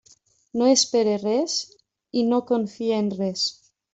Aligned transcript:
No 0.59 0.69
espere 0.75 1.11
res 1.25 1.59
i 2.21 2.25
no 2.31 2.41
confie 2.53 2.99
en 3.03 3.15
res. 3.21 3.47